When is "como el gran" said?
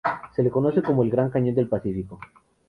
0.81-1.29